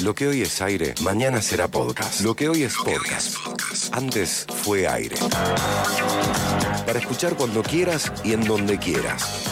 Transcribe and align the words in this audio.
Lo 0.00 0.14
que 0.16 0.26
hoy 0.26 0.42
es 0.42 0.60
aire, 0.60 0.94
mañana 1.02 1.40
será 1.40 1.68
podcast. 1.68 2.22
Lo 2.22 2.34
que 2.34 2.48
hoy 2.48 2.64
es 2.64 2.74
podcast, 2.74 3.36
antes 3.92 4.46
fue 4.62 4.88
aire. 4.88 5.14
Para 6.84 6.98
escuchar 6.98 7.36
cuando 7.36 7.62
quieras 7.62 8.10
y 8.24 8.32
en 8.32 8.42
donde 8.44 8.78
quieras. 8.78 9.44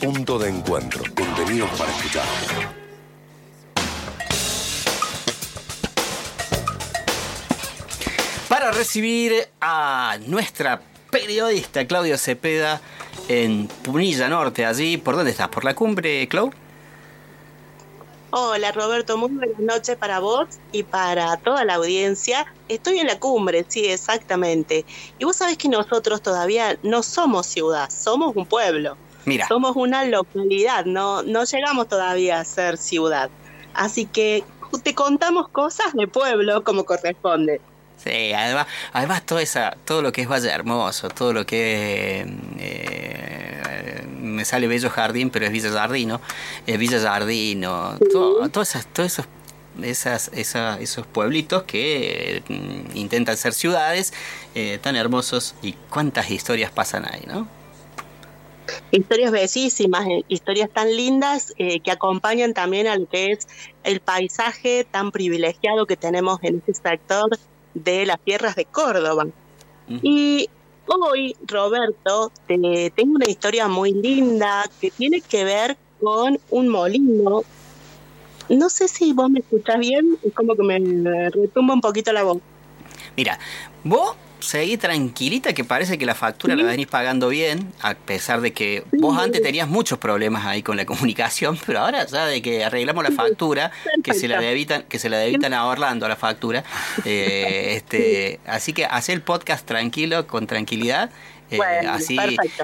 Punto 0.00 0.38
de 0.38 0.48
encuentro. 0.48 1.02
Contenidos 1.14 1.68
para 1.76 1.90
escuchar. 1.90 2.24
Para 8.48 8.70
recibir 8.70 9.48
a 9.60 10.16
nuestra 10.26 10.80
periodista 11.10 11.86
Claudia 11.86 12.16
Cepeda 12.16 12.80
en 13.28 13.66
Punilla 13.66 14.28
Norte, 14.28 14.64
allí. 14.64 14.96
¿Por 14.96 15.16
dónde 15.16 15.32
estás? 15.32 15.48
¿Por 15.48 15.64
la 15.64 15.74
cumbre, 15.74 16.26
Clau? 16.28 16.50
Hola 18.34 18.72
Roberto, 18.72 19.18
muy 19.18 19.28
buenas 19.28 19.58
noches 19.58 19.94
para 19.98 20.18
vos 20.18 20.48
y 20.72 20.84
para 20.84 21.36
toda 21.36 21.66
la 21.66 21.74
audiencia. 21.74 22.46
Estoy 22.66 22.98
en 22.98 23.06
la 23.06 23.18
cumbre, 23.18 23.66
sí, 23.68 23.84
exactamente. 23.84 24.86
Y 25.18 25.26
vos 25.26 25.36
sabés 25.36 25.58
que 25.58 25.68
nosotros 25.68 26.22
todavía 26.22 26.78
no 26.82 27.02
somos 27.02 27.46
ciudad, 27.46 27.90
somos 27.90 28.34
un 28.34 28.46
pueblo. 28.46 28.96
Mira. 29.26 29.46
Somos 29.48 29.76
una 29.76 30.06
localidad, 30.06 30.86
no, 30.86 31.22
no 31.22 31.44
llegamos 31.44 31.88
todavía 31.88 32.40
a 32.40 32.44
ser 32.46 32.78
ciudad. 32.78 33.28
Así 33.74 34.06
que 34.06 34.42
te 34.82 34.94
contamos 34.94 35.50
cosas 35.50 35.92
de 35.92 36.08
pueblo 36.08 36.64
como 36.64 36.84
corresponde. 36.84 37.60
Sí, 38.02 38.32
además, 38.32 38.66
además 38.94 39.26
todo, 39.26 39.40
esa, 39.40 39.76
todo 39.84 40.00
lo 40.00 40.10
que 40.10 40.22
es 40.22 40.28
Valle 40.28 40.48
Hermoso, 40.48 41.10
todo 41.10 41.34
lo 41.34 41.44
que 41.44 42.26
eh, 42.58 43.01
me 44.22 44.44
sale 44.44 44.66
Bello 44.68 44.88
Jardín, 44.88 45.30
pero 45.30 45.46
es 45.46 45.52
Villa 45.52 45.70
Jardino, 45.70 46.20
es 46.66 46.78
Villa 46.78 47.00
Jardino, 47.00 47.98
todo, 48.12 48.48
todos 48.48 48.70
esas, 48.70 48.86
todos 48.86 49.12
esos 49.12 49.26
esas, 49.82 50.30
esa, 50.34 50.78
esos 50.80 51.06
pueblitos 51.06 51.62
que 51.62 52.42
mm, 52.48 52.96
intentan 52.96 53.36
ser 53.36 53.54
ciudades 53.54 54.12
eh, 54.54 54.78
tan 54.82 54.96
hermosos 54.96 55.54
y 55.62 55.72
cuántas 55.88 56.30
historias 56.30 56.70
pasan 56.70 57.06
ahí, 57.10 57.22
¿no? 57.26 57.48
Historias 58.90 59.32
bellísimas, 59.32 60.06
eh, 60.06 60.24
historias 60.28 60.70
tan 60.70 60.94
lindas 60.94 61.52
eh, 61.58 61.80
que 61.80 61.90
acompañan 61.90 62.54
también 62.54 62.86
a 62.86 62.96
lo 62.96 63.06
que 63.06 63.32
es 63.32 63.48
el 63.84 64.00
paisaje 64.00 64.86
tan 64.90 65.10
privilegiado 65.10 65.86
que 65.86 65.96
tenemos 65.96 66.38
en 66.42 66.62
este 66.66 66.74
sector 66.74 67.38
de 67.74 68.06
las 68.06 68.20
tierras 68.20 68.54
de 68.54 68.64
Córdoba. 68.66 69.26
Y 70.02 70.48
hoy, 70.86 71.36
Roberto, 71.46 72.32
te, 72.46 72.92
tengo 72.94 73.16
una 73.16 73.28
historia 73.28 73.68
muy 73.68 73.92
linda 73.92 74.68
que 74.80 74.90
tiene 74.90 75.20
que 75.20 75.44
ver 75.44 75.76
con 76.00 76.38
un 76.50 76.68
molino. 76.68 77.42
No 78.48 78.68
sé 78.68 78.88
si 78.88 79.12
vos 79.12 79.30
me 79.30 79.40
escuchás 79.40 79.78
bien, 79.78 80.18
es 80.22 80.32
como 80.34 80.54
que 80.54 80.62
me 80.62 81.30
retumba 81.30 81.74
un 81.74 81.80
poquito 81.80 82.12
la 82.12 82.22
voz. 82.22 82.38
Mira, 83.16 83.38
vos 83.84 84.16
seguí 84.42 84.76
tranquilita 84.76 85.52
que 85.52 85.64
parece 85.64 85.98
que 85.98 86.06
la 86.06 86.14
factura 86.14 86.56
la 86.56 86.64
venís 86.64 86.86
pagando 86.86 87.28
bien, 87.28 87.72
a 87.80 87.94
pesar 87.94 88.40
de 88.40 88.52
que 88.52 88.84
vos 88.92 89.18
antes 89.18 89.42
tenías 89.42 89.68
muchos 89.68 89.98
problemas 89.98 90.44
ahí 90.44 90.62
con 90.62 90.76
la 90.76 90.84
comunicación, 90.92 91.58
pero 91.64 91.80
ahora 91.80 92.06
ya 92.06 92.26
de 92.26 92.42
que 92.42 92.64
arreglamos 92.64 93.04
la 93.04 93.12
factura, 93.12 93.70
que 94.02 94.14
se 94.14 94.28
la 94.28 94.40
debitan, 94.40 94.82
que 94.84 94.98
se 94.98 95.08
la 95.08 95.18
debitan 95.18 95.54
a 95.54 95.66
Orlando 95.66 96.08
la 96.08 96.16
factura, 96.16 96.64
eh, 97.04 97.74
este, 97.76 98.40
así 98.46 98.72
que 98.72 98.84
hace 98.84 99.12
el 99.12 99.22
podcast 99.22 99.66
tranquilo, 99.66 100.26
con 100.26 100.46
tranquilidad. 100.46 101.10
Eh, 101.50 101.60
así 101.86 102.16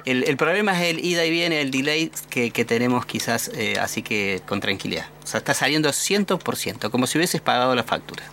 el, 0.06 0.24
el, 0.24 0.36
problema 0.38 0.72
es 0.72 0.88
el 0.88 1.04
ida 1.04 1.22
y 1.26 1.30
viene, 1.30 1.60
el 1.60 1.70
delay 1.70 2.10
que, 2.30 2.50
que 2.50 2.64
tenemos 2.64 3.04
quizás, 3.04 3.50
eh, 3.54 3.74
así 3.78 4.02
que 4.02 4.40
con 4.46 4.60
tranquilidad. 4.60 5.06
O 5.22 5.26
sea, 5.26 5.38
está 5.38 5.52
saliendo 5.52 5.90
100%, 5.90 6.90
como 6.90 7.06
si 7.06 7.18
hubieses 7.18 7.42
pagado 7.42 7.74
la 7.74 7.84
factura. 7.84 8.24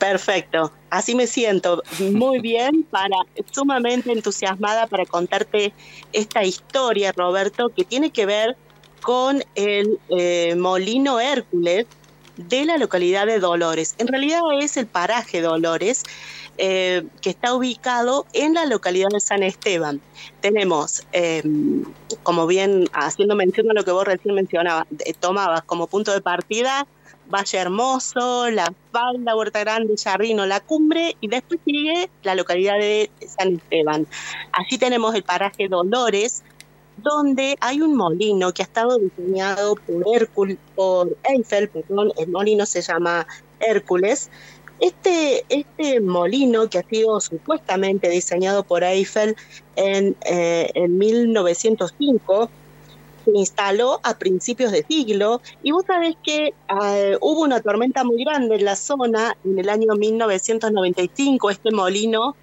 Perfecto, 0.00 0.72
así 0.88 1.14
me 1.14 1.26
siento 1.26 1.82
muy 1.98 2.40
bien, 2.40 2.84
para 2.84 3.18
sumamente 3.52 4.10
entusiasmada 4.10 4.86
para 4.86 5.04
contarte 5.04 5.74
esta 6.14 6.42
historia, 6.42 7.12
Roberto, 7.12 7.68
que 7.68 7.84
tiene 7.84 8.10
que 8.10 8.24
ver 8.24 8.56
con 9.02 9.44
el 9.56 10.00
eh, 10.08 10.54
molino 10.56 11.20
Hércules 11.20 11.86
de 12.38 12.64
la 12.64 12.78
localidad 12.78 13.26
de 13.26 13.40
Dolores. 13.40 13.94
En 13.98 14.08
realidad 14.08 14.40
es 14.58 14.78
el 14.78 14.86
paraje 14.86 15.42
Dolores, 15.42 16.02
eh, 16.62 17.06
que 17.22 17.30
está 17.30 17.54
ubicado 17.54 18.26
en 18.34 18.52
la 18.52 18.66
localidad 18.66 19.08
de 19.08 19.20
San 19.20 19.42
Esteban. 19.42 19.98
Tenemos, 20.42 21.06
eh, 21.12 21.42
como 22.22 22.46
bien 22.46 22.84
haciendo 22.92 23.34
mención 23.34 23.70
a 23.70 23.74
lo 23.74 23.82
que 23.82 23.92
vos 23.92 24.04
recién 24.04 24.34
mencionabas, 24.34 24.86
tomabas 25.20 25.62
como 25.62 25.86
punto 25.86 26.12
de 26.12 26.20
partida 26.20 26.86
Valle 27.30 27.58
Hermoso, 27.58 28.50
La 28.50 28.72
Falda, 28.92 29.36
Huerta 29.36 29.60
Grande, 29.60 29.94
Jardino, 29.96 30.44
La 30.44 30.60
Cumbre 30.60 31.16
y 31.20 31.28
después 31.28 31.60
sigue 31.64 32.10
la 32.24 32.34
localidad 32.34 32.78
de 32.78 33.10
San 33.26 33.54
Esteban. 33.54 34.06
Allí 34.52 34.76
tenemos 34.78 35.14
el 35.14 35.22
paraje 35.22 35.68
Dolores, 35.68 36.42
donde 36.98 37.56
hay 37.60 37.80
un 37.80 37.96
molino 37.96 38.52
que 38.52 38.62
ha 38.62 38.66
estado 38.66 38.98
diseñado 38.98 39.76
por 39.76 40.04
Hércules, 40.14 40.58
por 40.74 41.16
Eiffel, 41.22 41.68
perdón, 41.68 42.12
el 42.18 42.28
molino 42.28 42.66
se 42.66 42.82
llama 42.82 43.26
Hércules. 43.60 44.28
Este, 44.80 45.44
este 45.50 46.00
molino 46.00 46.68
que 46.70 46.78
ha 46.78 46.82
sido 46.82 47.20
supuestamente 47.20 48.08
diseñado 48.08 48.64
por 48.64 48.82
Eiffel 48.82 49.36
en, 49.76 50.16
eh, 50.24 50.70
en 50.74 50.96
1905 50.96 52.50
se 53.24 53.30
instaló 53.34 54.00
a 54.02 54.16
principios 54.16 54.72
de 54.72 54.82
siglo 54.84 55.42
y 55.62 55.72
vos 55.72 55.84
sabés 55.86 56.16
que 56.22 56.54
eh, 56.82 57.18
hubo 57.20 57.42
una 57.42 57.60
tormenta 57.60 58.04
muy 58.04 58.24
grande 58.24 58.56
en 58.56 58.64
la 58.64 58.76
zona 58.76 59.36
en 59.44 59.58
el 59.58 59.68
año 59.68 59.94
1995, 59.94 61.50
este 61.50 61.70
molino 61.70 62.34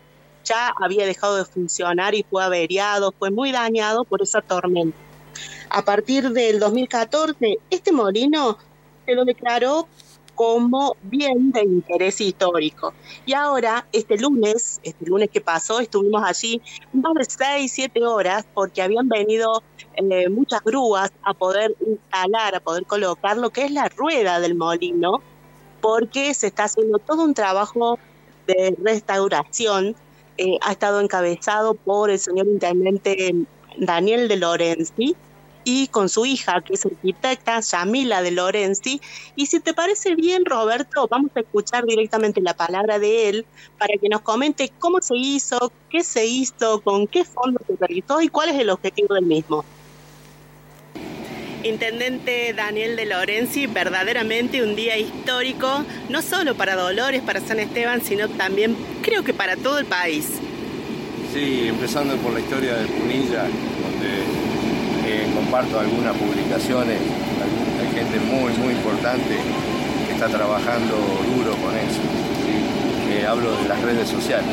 ya 0.44 0.74
había 0.80 1.06
dejado 1.06 1.38
de 1.38 1.46
funcionar 1.46 2.16
y 2.16 2.24
fue 2.24 2.44
averiado, 2.44 3.14
fue 3.18 3.32
muy 3.32 3.52
dañado 3.52 4.06
por 4.06 4.22
esa 4.22 4.42
tormenta. 4.42 4.98
A 5.70 5.84
partir 5.84 6.30
del 6.30 6.60
2014, 6.60 7.58
este 7.70 7.92
molino 7.92 8.58
se 9.06 9.14
lo 9.14 9.26
declaró 9.26 9.88
como 10.38 10.96
bien 11.02 11.52
de 11.52 11.64
interés 11.64 12.22
histórico. 12.22 12.94
Y 13.26 13.34
ahora, 13.34 13.88
este 13.92 14.20
lunes, 14.20 14.80
este 14.84 15.04
lunes 15.08 15.32
que 15.32 15.42
pasó, 15.42 15.80
estuvimos 15.80 16.22
allí 16.24 16.62
más 16.94 17.16
de 17.16 17.26
seis, 17.26 17.72
siete 17.72 18.06
horas 18.06 18.46
porque 18.54 18.84
habían 18.84 19.10
venido 19.10 19.64
eh, 19.96 20.30
muchas 20.30 20.64
grúas 20.64 21.12
a 21.24 21.34
poder 21.34 21.76
instalar, 21.86 22.54
a 22.54 22.60
poder 22.60 22.86
colocar 22.86 23.36
lo 23.36 23.50
que 23.50 23.66
es 23.66 23.72
la 23.72 23.90
rueda 23.90 24.40
del 24.40 24.54
molino, 24.54 25.24
porque 25.82 26.36
se 26.36 26.48
está 26.48 26.66
haciendo 26.66 27.00
todo 27.00 27.24
un 27.24 27.34
trabajo 27.34 27.98
de 28.46 28.78
restauración. 28.84 29.96
Eh, 30.38 30.60
ha 30.62 30.72
estado 30.72 31.02
encabezado 31.02 31.74
por 31.74 32.12
el 32.12 32.20
señor 32.20 32.46
intendente 32.46 33.34
Daniel 33.80 34.28
de 34.28 34.36
Lorenzi, 34.36 35.16
y 35.70 35.88
con 35.90 36.08
su 36.08 36.26
hija, 36.26 36.62
que 36.62 36.76
es 36.76 36.86
arquitecta, 36.86 37.60
Yamila 37.60 38.22
de 38.22 38.32
Lorenzi. 38.32 39.02
Y 39.36 39.48
si 39.48 39.60
te 39.60 39.74
parece 39.74 40.16
bien, 40.16 40.46
Roberto, 40.46 41.10
vamos 41.12 41.32
a 41.36 41.42
escuchar 41.42 41.86
directamente 41.86 42.40
la 42.40 42.54
palabra 42.54 43.00
de 43.00 43.28
él 43.28 43.46
para 43.78 43.96
que 44.02 44.08
nos 44.08 44.22
comente 44.22 44.72
cómo 44.80 45.02
se 45.02 45.18
hizo, 45.18 45.74
qué 45.90 46.06
se 46.06 46.26
hizo, 46.26 46.80
con 46.80 47.06
qué 47.06 47.26
fondo 47.26 47.60
se 47.68 47.76
realizó 47.76 48.22
y 48.22 48.30
cuál 48.30 48.48
es 48.48 48.56
el 48.56 48.70
objetivo 48.70 49.16
del 49.16 49.26
mismo. 49.26 49.66
Intendente 51.64 52.54
Daniel 52.54 52.96
de 52.96 53.06
Lorenzi, 53.06 53.68
verdaderamente 53.68 54.64
un 54.64 54.74
día 54.74 54.98
histórico, 54.98 55.84
no 56.08 56.22
solo 56.22 56.56
para 56.56 56.78
Dolores, 56.78 57.22
para 57.24 57.42
San 57.42 57.60
Esteban, 57.60 58.02
sino 58.02 58.30
también 58.30 58.74
creo 59.02 59.26
que 59.26 59.34
para 59.34 59.58
todo 59.58 59.80
el 59.80 59.86
país. 59.86 60.30
Sí, 61.34 61.68
empezando 61.68 62.16
por 62.18 62.32
la 62.32 62.40
historia 62.40 62.74
de 62.76 62.86
Punilla, 62.86 63.48
comparto 65.48 65.80
algunas 65.80 66.14
publicaciones, 66.18 67.00
hay 67.80 67.96
gente 67.96 68.20
muy, 68.20 68.52
muy 68.58 68.74
importante 68.74 69.38
que 70.06 70.14
está 70.14 70.28
trabajando 70.28 70.94
duro 71.36 71.56
con 71.56 71.74
eso. 71.74 72.02
hablo 73.26 73.56
de 73.56 73.70
las 73.70 73.82
redes 73.82 74.10
sociales. 74.10 74.50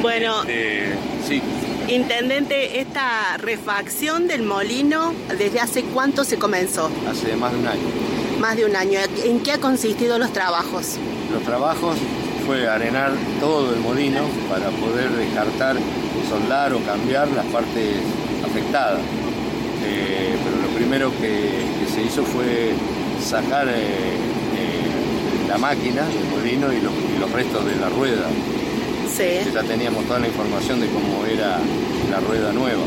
Bueno, 0.00 0.42
este, 0.42 0.94
sí. 1.26 1.42
Intendente, 1.88 2.80
esta 2.80 3.38
refacción 3.38 4.28
del 4.28 4.42
molino, 4.42 5.12
¿desde 5.36 5.58
hace 5.58 5.82
cuánto 5.82 6.22
se 6.22 6.38
comenzó? 6.38 6.90
Hace 7.10 7.34
más 7.34 7.52
de 7.52 7.58
un 7.58 7.66
año. 7.66 7.82
Más 8.38 8.56
de 8.56 8.64
un 8.66 8.76
año. 8.76 9.00
¿En 9.24 9.40
qué 9.40 9.52
ha 9.52 9.58
consistido 9.58 10.16
los 10.16 10.32
trabajos? 10.32 10.96
Los 11.32 11.42
trabajos 11.42 11.96
fue 12.46 12.68
arenar 12.68 13.10
todo 13.40 13.74
el 13.74 13.80
molino 13.80 14.20
para 14.48 14.70
poder 14.70 15.10
descartar, 15.10 15.76
soldar 16.28 16.72
o 16.72 16.78
cambiar 16.84 17.26
las 17.32 17.46
partes 17.46 17.96
afectadas. 18.44 19.00
Eh, 19.84 20.36
pero 20.44 20.56
lo 20.62 20.68
primero 20.76 21.10
que, 21.20 21.50
se 21.92 22.02
hizo 22.02 22.24
fue 22.24 22.72
sacar 23.20 23.68
eh, 23.68 23.72
eh, 23.72 25.48
la 25.48 25.58
máquina, 25.58 26.02
el 26.06 26.28
molino 26.36 26.72
y 26.72 26.80
los, 26.80 27.32
restos 27.32 27.64
de 27.64 27.76
la 27.76 27.88
rueda. 27.88 28.26
Sí. 29.14 29.50
Ya 29.52 29.62
teníamos 29.62 30.04
toda 30.04 30.20
la 30.20 30.28
información 30.28 30.80
de 30.80 30.86
cómo 30.88 31.24
era 31.26 31.58
la 32.10 32.20
rueda 32.20 32.52
nueva. 32.52 32.82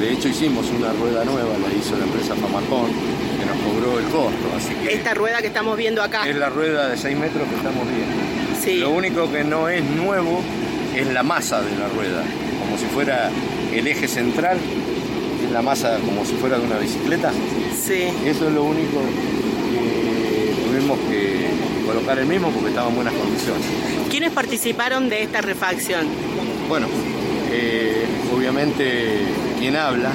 de 0.00 0.12
hecho 0.12 0.28
hicimos 0.28 0.66
una 0.70 0.92
rueda 0.92 1.24
nueva, 1.24 1.56
la 1.58 1.72
hizo 1.74 1.96
la 1.96 2.04
empresa 2.04 2.34
Famacón, 2.34 2.90
que 3.38 3.46
nos 3.46 3.56
cobró 3.64 3.98
el 3.98 4.04
costo. 4.06 4.46
Así 4.56 4.74
que 4.74 4.94
Esta 4.94 5.14
rueda 5.14 5.40
que 5.40 5.46
estamos 5.48 5.76
viendo 5.76 6.02
acá. 6.02 6.28
Es 6.28 6.36
la 6.36 6.50
rueda 6.50 6.88
de 6.88 6.96
6 6.96 7.16
metros 7.16 7.48
que 7.48 7.56
estamos 7.56 7.84
viendo. 7.88 8.24
Lo 8.86 8.90
único 8.90 9.30
que 9.30 9.44
no 9.44 9.68
es 9.68 9.84
nuevo 9.84 10.40
es 10.94 11.06
la 11.12 11.22
masa 11.22 11.60
de 11.60 11.76
la 11.76 11.88
rueda, 11.88 12.22
como 12.60 12.78
si 12.78 12.86
fuera 12.86 13.30
el 13.78 13.86
eje 13.86 14.08
central, 14.08 14.58
es 15.44 15.50
la 15.50 15.62
masa 15.62 15.98
como 15.98 16.24
si 16.24 16.34
fuera 16.34 16.58
de 16.58 16.66
una 16.66 16.78
bicicleta. 16.78 17.32
Sí. 17.32 18.04
Eso 18.24 18.48
es 18.48 18.54
lo 18.54 18.64
único 18.64 19.00
que 19.70 20.54
tuvimos 20.66 20.98
que 21.10 21.48
colocar 21.86 22.18
el 22.18 22.26
mismo 22.26 22.50
porque 22.50 22.68
estaba 22.68 22.88
en 22.88 22.94
buenas 22.94 23.14
condiciones. 23.14 23.66
¿Quiénes 24.10 24.32
participaron 24.32 25.08
de 25.08 25.22
esta 25.22 25.40
refacción? 25.40 26.06
Bueno, 26.68 26.86
eh, 27.50 28.06
obviamente 28.34 29.22
quien 29.58 29.76
habla, 29.76 30.12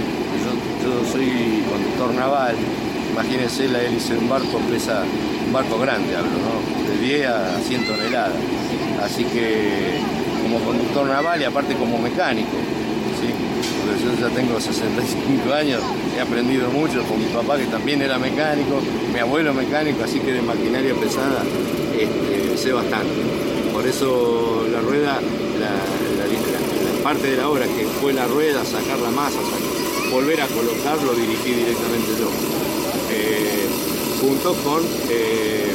yo, 0.83 1.11
soy 1.11 1.63
conductor 1.69 2.13
naval, 2.13 2.55
imagínense 3.11 3.67
la 3.67 3.83
hélice 3.83 4.13
de 4.13 4.19
un 4.19 4.29
barco 4.29 4.59
pesa 4.69 5.03
un 5.45 5.53
barco 5.53 5.79
grande, 5.79 6.15
hablo, 6.15 6.29
¿no? 6.31 6.91
De 6.91 6.99
10 6.99 7.27
a 7.27 7.59
100 7.59 7.87
toneladas. 7.87 8.33
Así 9.03 9.23
que 9.23 9.99
como 10.43 10.59
conductor 10.59 11.07
naval 11.07 11.41
y 11.41 11.45
aparte 11.45 11.75
como 11.75 11.97
mecánico, 11.97 12.57
yo 13.97 14.13
ya 14.19 14.33
tengo 14.33 14.59
65 14.59 15.53
años, 15.53 15.81
he 16.15 16.19
aprendido 16.19 16.69
mucho 16.69 17.03
con 17.03 17.19
mi 17.19 17.25
papá 17.25 17.57
que 17.57 17.65
también 17.65 18.01
era 18.01 18.17
mecánico, 18.19 18.81
mi 19.13 19.19
abuelo 19.19 19.53
mecánico, 19.53 20.03
así 20.03 20.19
que 20.19 20.33
de 20.33 20.41
maquinaria 20.41 20.93
pesada 20.95 21.43
este, 21.97 22.57
sé 22.57 22.73
bastante. 22.73 23.21
Por 23.73 23.87
eso 23.87 24.67
la 24.71 24.81
rueda, 24.81 25.19
la, 25.59 27.03
parte 27.03 27.31
de 27.31 27.37
la 27.37 27.47
obra 27.49 27.65
que 27.65 27.85
fue 28.01 28.13
la 28.13 28.27
rueda, 28.27 28.63
sacar 28.65 28.99
la 28.99 29.09
masa, 29.09 29.39
volver 30.11 30.41
a 30.41 30.47
colocarlo, 30.47 31.13
dirigí 31.13 31.53
directamente 31.53 32.11
yo. 32.19 32.29
Eh, 33.11 33.67
junto 34.21 34.53
con 34.55 34.83
eh, 35.09 35.73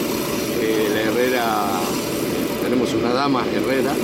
eh, 0.61 0.89
la 0.93 1.01
herrera, 1.01 1.81
tenemos 2.63 2.93
una 2.93 3.13
dama 3.13 3.45
herrera, 3.55 3.95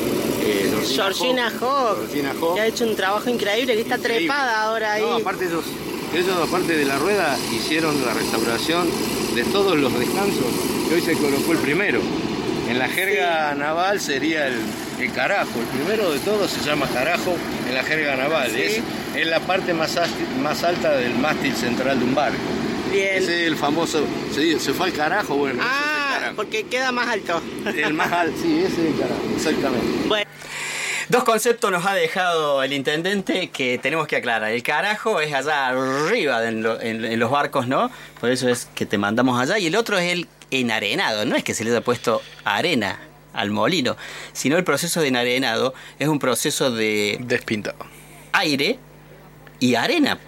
eh, 0.43 0.71
Georgina, 0.95 1.51
Hawk, 1.61 2.09
que 2.55 2.61
ha 2.61 2.67
hecho 2.67 2.85
un 2.85 2.97
trabajo 2.97 3.29
increíble, 3.31 3.75
que 3.75 3.83
está 3.83 3.99
trepada 3.99 4.63
ahora 4.63 4.95
ahí. 4.95 5.03
No, 5.03 5.17
aparte 5.17 5.45
ellos, 5.47 5.65
ellos, 6.15 6.37
aparte 6.43 6.77
de 6.77 6.85
la 6.85 6.99
rueda, 6.99 7.37
hicieron 7.53 7.95
la 8.05 8.15
restauración 8.15 8.89
de 9.35 9.45
todos 9.45 9.77
los 9.77 9.97
descansos 9.99 10.47
que 10.89 10.95
hoy 10.95 11.01
se 11.03 11.15
colocó 11.15 11.53
el 11.53 11.59
primero. 11.59 12.01
En 12.69 12.79
la 12.79 12.89
jerga 12.89 13.55
naval 13.55 14.01
sería 14.01 14.47
el, 14.47 15.13
carajo, 15.13 15.59
el 15.59 15.67
primero 15.79 16.13
de 16.13 16.19
todos 16.21 16.51
se 16.51 16.65
llama 16.65 16.87
carajo 16.89 17.37
en 17.67 17.75
la 17.75 17.83
jerga 17.83 18.17
naval, 18.17 18.55
es, 18.55 18.81
es, 19.17 19.27
la 19.27 19.41
parte 19.41 19.75
más, 19.75 19.99
más 20.41 20.63
alta 20.63 20.93
del 20.93 21.15
mástil 21.17 21.55
central 21.55 21.99
de 21.99 22.05
un 22.05 22.15
barco. 22.15 22.39
Bien. 22.93 23.23
Ese 23.23 23.43
es 23.43 23.49
el 23.49 23.57
famoso, 23.57 24.05
se, 24.33 24.59
se 24.59 24.73
fue 24.73 24.87
al 24.87 24.93
carajo, 24.93 25.37
bueno. 25.37 25.61
Ah, 25.65 25.90
porque 26.41 26.65
queda 26.65 26.91
más 26.91 27.07
alto. 27.07 27.43
El 27.67 27.93
más 27.93 28.11
alto, 28.11 28.35
sí, 28.41 28.61
ese 28.61 28.73
es 28.73 28.95
el 28.95 28.99
carajo, 28.99 29.21
exactamente. 29.37 30.09
Bueno. 30.09 30.31
Dos 31.11 31.25
conceptos 31.25 31.71
nos 31.71 31.85
ha 31.85 31.93
dejado 31.93 32.63
el 32.63 32.73
intendente 32.73 33.51
que 33.51 33.77
tenemos 33.77 34.07
que 34.07 34.17
aclarar. 34.17 34.51
El 34.51 34.63
carajo 34.63 35.21
es 35.21 35.35
allá 35.35 35.69
arriba 35.69 36.49
en, 36.49 36.63
los 37.19 37.31
barcos, 37.31 37.67
¿no? 37.67 37.91
Por 38.19 38.31
eso 38.31 38.49
es 38.49 38.71
que 38.75 38.87
te 38.87 38.97
mandamos 38.97 39.39
allá. 39.39 39.59
Y 39.59 39.67
el 39.67 39.77
otro 39.77 39.99
es 39.99 40.13
el 40.13 40.29
enarenado. 40.51 41.27
No 41.27 41.37
es 41.37 41.45
que 41.45 41.53
se 41.53 41.63
le 41.63 41.73
haya 41.73 41.83
puesto 41.83 42.23
arena 42.45 43.01
al 43.35 43.51
molino, 43.51 43.99
sino 44.33 44.57
el 44.57 44.65
proceso 44.65 45.03
de 45.03 45.09
enarenado 45.09 45.75
es 45.99 46.09
un 46.09 46.19
proceso 46.19 46.71
de... 46.71 47.19
Despintado. 47.21 47.77
Aire 48.33 48.79
y 49.59 49.75
arena 49.75 50.19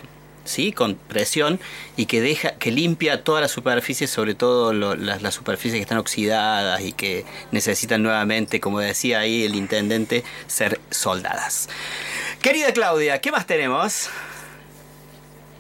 ¿sí? 0.45 0.73
con 0.73 0.95
presión 0.95 1.61
y 1.97 2.07
que 2.07 2.21
deja 2.21 2.53
que 2.53 2.71
limpia 2.71 3.25
toda 3.25 3.41
la 3.41 3.49
superficie, 3.49 4.07
sobre 4.07 4.35
todo 4.35 4.73
las, 4.73 5.35
superficies 5.35 5.79
que 5.79 5.83
están 5.83 5.99
oxidadas 5.99 6.81
y 6.83 6.93
que 6.93 7.25
necesitan 7.51 8.03
nuevamente, 8.03 8.61
como 8.61 8.81
decía 8.81 9.21
ahí 9.21 9.45
el 9.45 9.55
intendente, 9.55 10.25
ser 10.47 10.81
soldadas. 10.91 11.69
Querida 12.41 12.73
Claudia, 12.73 13.21
¿qué 13.21 13.31
más 13.31 13.47
tenemos? 13.47 14.09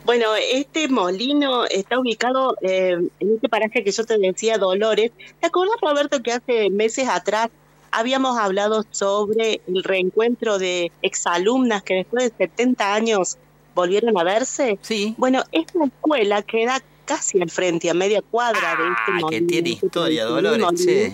Bueno, 0.05 0.35
este 0.35 0.89
molino 0.89 1.65
está 1.67 1.99
ubicado 1.99 2.57
eh, 2.61 2.99
en 3.21 3.35
este 3.35 3.49
paraje 3.49 3.85
que 3.85 3.93
yo 3.93 4.05
te 4.05 4.19
decía, 4.19 4.59
Dolores. 4.59 5.13
¿Te 5.41 5.47
acuerdas, 5.47 5.77
Roberto, 5.81 6.23
que 6.23 6.33
hace 6.33 6.71
meses 6.71 7.09
atrás 7.09 7.51
habíamos 7.93 8.37
hablado 8.37 8.85
sobre 8.91 9.61
el 9.69 9.85
reencuentro 9.85 10.59
de 10.59 10.91
exalumnas 11.03 11.83
que 11.85 11.95
después 11.95 12.31
de 12.37 12.47
70 12.47 12.95
años 12.95 13.39
volvieron 13.75 14.17
a 14.19 14.25
verse. 14.25 14.79
Sí. 14.83 15.15
Bueno, 15.17 15.43
esta 15.53 15.85
escuela 15.85 16.43
queda 16.43 16.83
casi 17.05 17.41
al 17.41 17.51
frente, 17.51 17.91
a 17.91 17.95
media 17.95 18.23
cuadra 18.23 18.77
de 18.77 18.85
este 18.85 19.25
ah, 19.25 19.29
que 19.29 19.41
tiene 19.43 19.71
historia, 19.71 20.25
Dolores, 20.25 20.81
sí. 20.81 21.13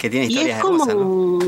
Que 0.00 0.10
tiene 0.10 0.26
y 0.26 0.38
es 0.38 0.58
como 0.60 1.40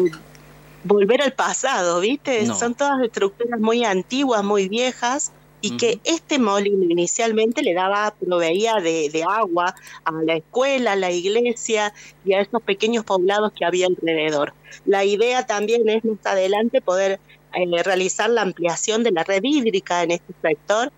volver 0.85 1.23
al 1.23 1.33
pasado, 1.33 2.01
¿viste? 2.01 2.47
Son 2.47 2.75
todas 2.75 3.03
estructuras 3.03 3.61
muy 3.61 3.85
antiguas, 3.85 4.43
muy 4.43 4.69
viejas, 4.69 5.33
y 5.61 5.77
que 5.77 6.01
este 6.05 6.39
molino 6.39 6.85
inicialmente 6.85 7.63
le 7.63 7.75
daba, 7.75 8.15
proveía 8.19 8.77
de, 8.77 9.11
de, 9.11 9.25
agua 9.25 9.75
a 10.05 10.13
la 10.23 10.37
escuela, 10.37 10.93
a 10.93 10.97
la 10.97 11.11
iglesia 11.11 11.93
y 12.25 12.33
a 12.33 12.41
esos 12.41 12.63
pequeños 12.63 13.05
poblados 13.05 13.53
que 13.53 13.65
había 13.65 13.87
alrededor. 13.87 14.55
La 14.87 15.05
idea 15.05 15.47
también 15.47 15.89
es 15.89 16.05
más 16.05 16.25
adelante 16.25 16.81
poder 16.81 17.19
eh, 17.55 17.83
realizar 17.83 18.31
la 18.31 18.43
ampliación 18.43 19.03
de 19.03 19.11
la 19.11 19.25
red 19.25 19.43
hídrica 19.43 20.03
en 20.03 20.13
este 20.13 20.35
sector 20.43 20.93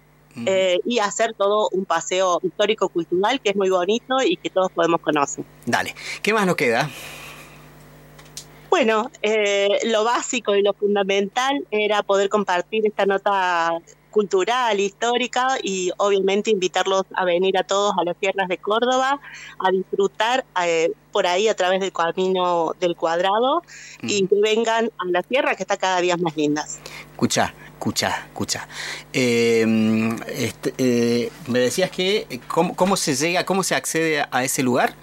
eh, 0.47 0.79
y 0.85 1.01
hacer 1.01 1.35
todo 1.35 1.69
un 1.73 1.85
paseo 1.85 2.41
histórico-cultural 2.43 3.41
que 3.41 3.51
es 3.51 3.57
muy 3.57 3.69
bonito 3.69 4.23
y 4.25 4.37
que 4.37 4.49
todos 4.49 4.71
podemos 4.73 5.01
conocer. 5.01 5.45
Dale, 5.67 5.95
¿qué 6.23 6.33
más 6.33 6.47
nos 6.47 6.57
queda? 6.57 6.89
Bueno, 8.71 9.11
eh, 9.23 9.81
lo 9.87 10.05
básico 10.05 10.55
y 10.55 10.63
lo 10.63 10.73
fundamental 10.75 11.67
era 11.73 12.05
poder 12.05 12.29
compartir 12.29 12.87
esta 12.87 13.05
nota 13.05 13.81
cultural, 14.11 14.79
histórica 14.81 15.59
y 15.63 15.91
obviamente 15.97 16.51
invitarlos 16.51 17.05
a 17.15 17.25
venir 17.25 17.57
a 17.57 17.63
todos 17.63 17.95
a 17.99 18.05
las 18.05 18.17
tierras 18.17 18.49
de 18.49 18.59
Córdoba, 18.59 19.21
a 19.59 19.71
disfrutar 19.71 20.45
eh, 20.65 20.93
por 21.13 21.27
ahí 21.27 21.49
a 21.49 21.55
través 21.55 21.81
del 21.81 21.93
camino 21.93 22.75
del 22.81 22.97
cuadrado 22.97 23.63
y 24.03 24.27
que 24.27 24.41
vengan 24.41 24.91
a 24.99 25.05
la 25.11 25.23
tierra 25.23 25.55
que 25.55 25.63
está 25.63 25.77
cada 25.77 26.01
día 26.01 26.17
más 26.17 26.37
linda. 26.37 26.65
Escucha, 27.13 27.55
escucha, 27.73 28.25
escucha. 28.27 28.69
Em, 29.13 30.17
este, 30.29 30.75
eh, 30.79 31.31
me 31.49 31.61
decías 31.61 31.91
que, 31.91 32.41
¿cómo, 32.49 32.77
¿cómo 32.77 32.97
se 32.97 33.15
llega, 33.15 33.45
cómo 33.45 33.63
se 33.63 33.75
accede 33.75 34.27
a 34.31 34.45
ese 34.45 34.63
lugar? 34.63 34.95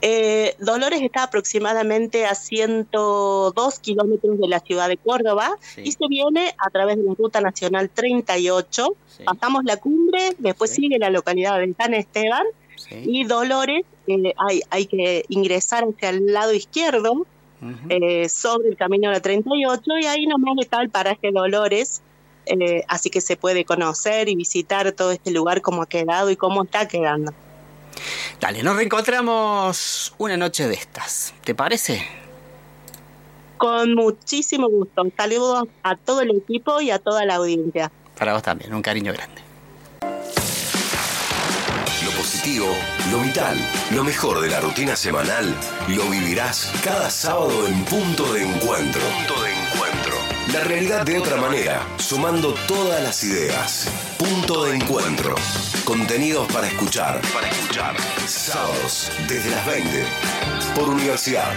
Eh, 0.00 0.54
Dolores 0.58 1.02
está 1.02 1.24
aproximadamente 1.24 2.26
a 2.26 2.34
102 2.34 3.78
kilómetros 3.80 4.38
de 4.38 4.48
la 4.48 4.60
ciudad 4.60 4.88
de 4.88 4.96
Córdoba 4.96 5.56
y 5.82 5.92
se 5.92 6.06
viene 6.08 6.54
a 6.58 6.70
través 6.70 6.96
de 6.96 7.04
la 7.04 7.14
Ruta 7.14 7.40
Nacional 7.40 7.90
38. 7.90 8.96
Pasamos 9.24 9.64
la 9.64 9.78
cumbre, 9.78 10.34
después 10.38 10.70
sigue 10.70 10.98
la 10.98 11.10
localidad 11.10 11.58
de 11.58 11.74
San 11.74 11.94
Esteban 11.94 12.44
y 12.90 13.24
Dolores 13.24 13.84
eh, 14.06 14.34
hay, 14.36 14.62
hay 14.70 14.86
que 14.86 15.24
ingresar 15.28 15.84
hacia 15.84 16.10
el 16.10 16.32
lado 16.32 16.52
izquierdo 16.52 17.26
eh, 17.88 18.28
sobre 18.28 18.68
el 18.68 18.76
camino 18.76 19.08
de 19.08 19.14
la 19.14 19.20
38 19.20 19.82
y 20.02 20.06
ahí 20.06 20.26
nomás 20.26 20.56
está 20.60 20.80
el 20.82 20.90
paraje 20.90 21.32
Dolores. 21.32 22.02
así 22.86 23.10
que 23.10 23.20
se 23.20 23.36
puede 23.36 23.64
conocer 23.64 24.28
y 24.28 24.36
visitar 24.36 24.92
todo 24.92 25.10
este 25.10 25.30
lugar, 25.32 25.62
cómo 25.62 25.82
ha 25.82 25.86
quedado 25.86 26.30
y 26.30 26.36
cómo 26.36 26.64
está 26.64 26.86
quedando. 26.86 27.32
Dale, 28.40 28.62
nos 28.62 28.76
reencontramos 28.76 30.14
una 30.18 30.36
noche 30.36 30.68
de 30.68 30.74
estas. 30.74 31.32
¿Te 31.42 31.54
parece? 31.54 32.06
Con 33.56 33.94
muchísimo 33.94 34.68
gusto. 34.68 35.02
Un 35.02 35.12
saludo 35.16 35.66
a 35.82 35.96
todo 35.96 36.20
el 36.20 36.36
equipo 36.36 36.80
y 36.80 36.90
a 36.90 36.98
toda 36.98 37.24
la 37.24 37.36
audiencia. 37.36 37.90
Para 38.18 38.34
vos 38.34 38.42
también, 38.42 38.74
un 38.74 38.82
cariño 38.82 39.12
grande. 39.12 39.40
Lo 42.04 42.10
positivo, 42.12 42.66
lo 43.10 43.20
vital, 43.20 43.56
lo 43.92 44.04
mejor 44.04 44.40
de 44.40 44.50
la 44.50 44.60
rutina 44.60 44.94
semanal, 44.96 45.54
lo 45.88 46.08
vivirás 46.10 46.72
cada 46.84 47.10
sábado 47.10 47.66
en 47.66 47.84
punto 47.86 48.32
de 48.34 48.42
encuentro. 48.42 49.00
Punto 49.00 49.42
de 49.42 49.52
encuentro. 49.52 50.14
La 50.52 50.64
realidad 50.64 51.04
de 51.04 51.18
otra 51.18 51.36
manera, 51.36 51.86
sumando 51.98 52.54
todas 52.68 53.02
las 53.02 53.24
ideas. 53.24 53.88
Punto 54.28 54.64
de 54.64 54.74
encuentro. 54.74 55.36
Contenidos 55.84 56.52
para 56.52 56.66
escuchar. 56.66 57.20
Para 57.32 57.48
escuchar. 57.48 57.96
Sábados 58.26 59.08
desde 59.28 59.50
las 59.50 59.64
20 59.64 60.04
por 60.74 60.88
Universidad 60.88 61.54